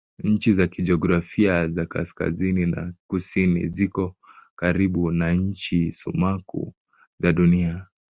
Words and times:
Ncha 0.23 0.53
za 0.53 0.67
kijiografia 0.67 1.67
za 1.71 1.85
kaskazini 1.85 2.65
na 2.65 2.93
kusini 3.07 3.67
ziko 3.67 4.15
karibu 4.55 5.11
na 5.11 5.33
ncha 5.33 5.77
sumaku 5.91 6.73
za 7.17 7.33
Dunia. 7.33 7.87